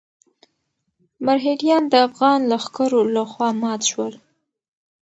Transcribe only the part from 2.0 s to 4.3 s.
افغان لښکرو لخوا مات شول.